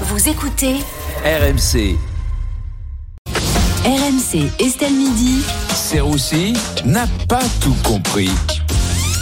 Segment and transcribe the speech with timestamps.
[0.00, 0.74] Vous écoutez
[1.24, 1.96] RMC,
[3.84, 5.40] RMC Estelle Midi.
[5.72, 6.52] Serroussi
[6.84, 8.30] n'a pas tout compris.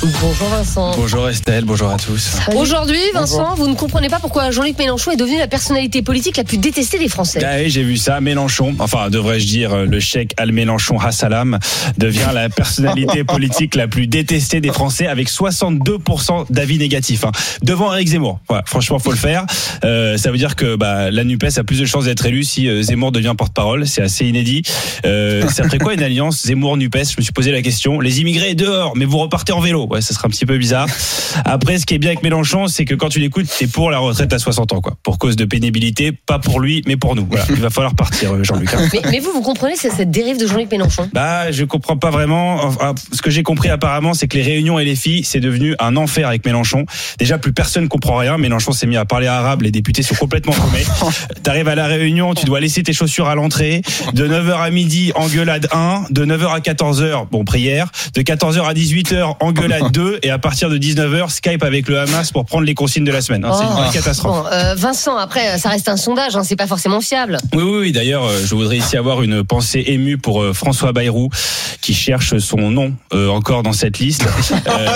[0.03, 0.91] Bonjour Vincent.
[0.97, 2.37] Bonjour Estelle, bonjour à tous.
[2.57, 6.43] Aujourd'hui, Vincent, vous ne comprenez pas pourquoi Jean-Luc Mélenchon est devenu la personnalité politique la
[6.43, 7.41] plus détestée des Français.
[7.45, 8.21] Ah oui, j'ai vu ça.
[8.21, 11.61] Mélenchon, enfin devrais-je dire euh, le chèque Al Mélenchon Hassalam
[11.99, 17.31] devient la personnalité politique la plus détestée des Français avec 62% d'avis négatifs hein.
[17.63, 18.41] devant Eric Zemmour.
[18.49, 19.47] Voilà, franchement, faut le faire.
[19.85, 22.69] Euh, ça veut dire que bah, la Nupes a plus de chances d'être élue si
[22.69, 23.87] euh, Zemmour devient porte-parole.
[23.87, 24.63] C'est assez inédit.
[25.05, 28.01] Euh, ça ferait quoi une alliance Zemmour Nupes Je me suis posé la question.
[28.01, 29.92] Les immigrés dehors, mais vous repartez en vélo.
[29.93, 30.87] Ouais, ça serait un petit peu bizarre.
[31.45, 33.99] Après, ce qui est bien avec Mélenchon, c'est que quand tu l'écoutes, t'es pour la
[33.99, 34.95] retraite à 60 ans, quoi.
[35.03, 37.27] Pour cause de pénibilité, pas pour lui, mais pour nous.
[37.29, 37.45] Voilà.
[37.51, 38.73] Il va falloir partir, euh, Jean-Luc.
[38.75, 38.89] hein.
[38.93, 41.09] Mais, mais vous, vous comprenez cette dérive de Jean-Luc Mélenchon?
[41.13, 42.65] Bah, je comprends pas vraiment.
[42.65, 45.75] Enfin, ce que j'ai compris apparemment, c'est que les réunions et les filles, c'est devenu
[45.79, 46.87] un enfer avec Mélenchon.
[47.19, 48.39] Déjà, plus personne comprend rien.
[48.39, 49.63] Mélenchon s'est mis à parler arabe.
[49.63, 50.85] Les députés sont complètement paumés.
[51.43, 53.83] T'arrives à la réunion, tu dois laisser tes chaussures à l'entrée.
[54.15, 56.05] De 9h à midi, engueulade 1.
[56.11, 57.91] De 9h à 14h, bon, prière.
[58.15, 60.19] De 14h à 18h, engueulade 2.
[60.23, 63.21] Et à partir de 19h, Skype avec le Hamas pour prendre les consignes de la
[63.21, 63.45] semaine.
[63.45, 63.53] hein.
[63.57, 63.77] C'est une Oh.
[63.83, 64.45] vraie catastrophe.
[64.45, 67.39] Bon, euh, Vincent, après, ça reste un sondage, hein, c'est pas forcément fiable.
[67.55, 67.93] Oui, oui, oui.
[67.93, 71.29] D'ailleurs, euh, je voudrais ici avoir une pensée émue pour euh, François Bayrou,
[71.81, 74.25] qui cherche son nom euh, encore dans cette liste.
[74.69, 74.89] Euh,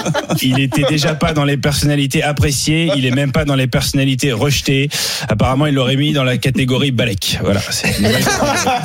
[0.42, 4.32] il était déjà pas dans les personnalités appréciées, il est même pas dans les personnalités
[4.32, 4.88] rejetées.
[5.28, 7.38] Apparemment, il l'aurait mis dans la catégorie Balek.
[7.42, 7.60] Voilà.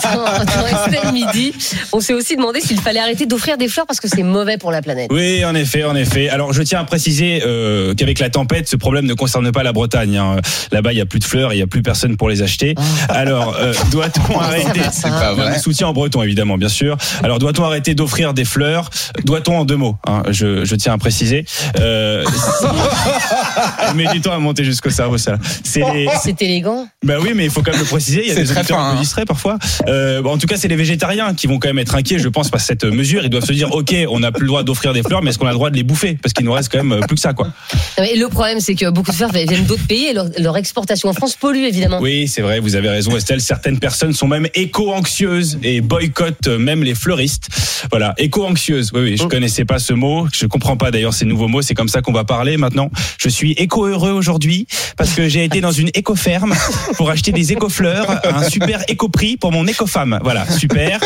[0.04, 1.54] Dans, dans Midi,
[1.94, 4.72] on s'est aussi demandé s'il fallait arrêter d'offrir des fleurs parce que c'est mauvais pour
[4.72, 5.08] la planète.
[5.12, 6.30] Oui, en effet, en effet.
[6.30, 9.72] Alors, je tiens à préciser euh, qu'avec la tempête, ce problème ne concerne pas la
[9.74, 10.18] Bretagne.
[10.18, 10.38] hein.
[10.72, 12.76] Là-bas, il y a plus de fleurs, il y a plus personne pour les acheter.
[13.10, 15.34] Alors, euh, doit-on arrêter va, ça va.
[15.36, 16.98] Non, mais soutien en breton, évidemment, bien sûr.
[17.24, 18.90] Alors, doit-on arrêter d'offrir des fleurs?
[19.24, 21.46] Doit-on en deux mots hein, je, je tiens à préciser.
[21.80, 22.24] Euh,
[23.96, 25.38] mais du temps à monter jusqu'au cerveau, ça.
[25.64, 26.88] C'est les, C'est élégant.
[27.04, 28.22] bah oui, mais il faut quand même le préciser.
[28.24, 29.02] Il y a C'est des très auditeurs un peu hein.
[29.02, 29.58] distraits parfois.
[29.88, 32.30] Euh, bon, en tout cas, c'est les végétariens qui vont quand même être inquiets, je
[32.30, 33.24] pense, par cette mesure.
[33.24, 35.40] Ils doivent se dire, ok, on n'a plus le droit d'offrir des fleurs, mais est-ce
[35.40, 36.18] qu'on a le droit de les bouffer?
[36.22, 37.48] Parce qu'il nous reste quand même plus que ça, quoi.
[37.48, 40.58] Non, mais le problème, c'est que beaucoup de fleurs viennent d'autres pays et leur, leur
[40.58, 42.00] exportation en France pollue, évidemment.
[42.02, 43.42] Oui, c'est vrai, vous avez raison, Estelle.
[43.42, 47.50] Certaines personnes sont même éco-anxieuses et boycottent même les fleuristes.
[47.92, 48.92] Voilà, éco-anxieuses.
[48.94, 49.28] Oui, oui, je Oh.
[49.28, 50.28] connaissais pas ce mot.
[50.34, 51.62] Je comprends pas d'ailleurs ces nouveaux mots.
[51.62, 52.90] C'est comme ça qu'on va parler maintenant.
[53.18, 56.54] Je suis éco-heureux aujourd'hui parce que j'ai été dans une éco-ferme
[56.98, 60.20] pour acheter des éco-fleurs à un super éco-prix pour mon éco-femme.
[60.24, 61.00] Voilà, super.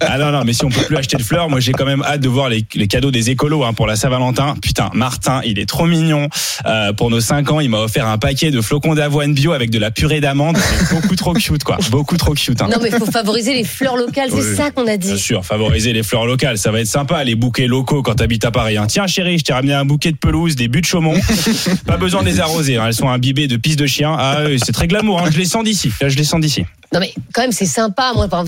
[0.00, 2.02] Ah non, non, mais si on peut plus acheter de fleurs, moi j'ai quand même
[2.02, 4.56] hâte de voir les, les cadeaux des écolos hein, pour la Saint-Valentin.
[4.62, 6.28] Putain, Martin, il est trop mignon.
[6.66, 9.70] Euh, pour nos 5 ans, il m'a offert un paquet de flocons d'avoine bio avec
[9.70, 10.56] de la purée d'amande.
[10.90, 11.78] Beaucoup trop cute, quoi.
[11.90, 12.60] Beaucoup trop cute.
[12.62, 12.68] Hein.
[12.70, 14.56] Non, mais il faut favoriser les fleurs locales, c'est Oui.
[14.56, 15.18] ça qu'on a Bien dit.
[15.18, 18.50] sûr, favoriser les fleurs locales, ça va être sympa, les bouquets locaux quand t'habites à
[18.50, 18.76] Paris.
[18.76, 18.86] hein.
[18.86, 21.14] Tiens chérie, je t'ai ramené un bouquet de pelouse, des buts de Chaumont.
[21.86, 22.84] Pas besoin de les arroser, hein.
[22.86, 24.14] elles sont imbibées de pisse de chien.
[24.18, 25.30] Ah oui, c'est très glamour, hein.
[25.30, 25.90] je les sens d'ici.
[26.00, 26.64] Là, je les sens d'ici.
[26.92, 28.12] Non, mais quand même, c'est sympa.
[28.14, 28.44] Moi, par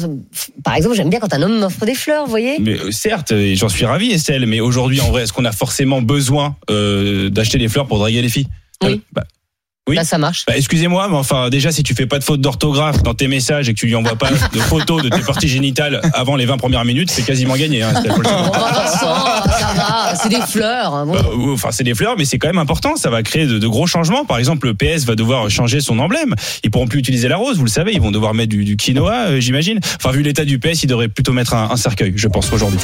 [0.74, 3.68] exemple, j'aime bien quand un homme m'offre des fleurs, vous voyez Mais euh, certes, j'en
[3.68, 7.68] suis ravi Estelle, mais aujourd'hui en vrai, est-ce qu'on a forcément besoin euh, d'acheter des
[7.68, 8.46] fleurs pour draguer les filles?
[8.84, 8.92] Oui.
[8.92, 9.24] Euh, bah,
[9.88, 9.94] Oui.
[9.94, 10.44] Là, ça marche.
[10.48, 13.68] Bah, excusez-moi, mais enfin, déjà, si tu fais pas de faute d'orthographe dans tes messages
[13.68, 16.58] et que tu lui envoies pas de photos de tes parties génitales avant les 20
[16.58, 17.82] premières minutes, c'est quasiment gagné.
[17.82, 18.46] Hein, savoir.
[18.46, 19.14] Bon, bah, Vincent,
[19.44, 21.06] ça va, c'est des fleurs.
[21.06, 21.12] Bon.
[21.12, 22.96] Bah, enfin, c'est des fleurs, mais c'est quand même important.
[22.96, 24.24] Ça va créer de, de gros changements.
[24.24, 26.34] Par exemple, le PS va devoir changer son emblème.
[26.64, 27.92] Ils pourront plus utiliser la rose, vous le savez.
[27.92, 29.78] Ils vont devoir mettre du, du quinoa, euh, j'imagine.
[30.00, 32.80] Enfin, vu l'état du PS, ils devraient plutôt mettre un, un cercueil, je pense aujourd'hui.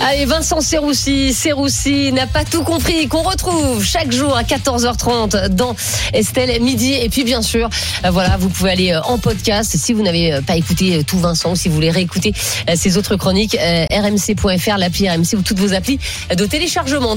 [0.00, 5.76] Allez, Vincent Serroussi, Serroussi n'a pas tout compris, qu'on retrouve chaque jour à 14h30 dans
[6.14, 6.94] Estelle Midi.
[6.94, 7.68] Et puis, bien sûr,
[8.04, 11.18] euh, voilà, vous pouvez aller euh, en podcast si vous n'avez euh, pas écouté tout
[11.18, 12.32] Vincent ou si vous voulez réécouter
[12.74, 15.98] ses autres chroniques, rmc.fr, l'appli RMC ou toutes vos applis
[16.36, 17.14] de téléchargement.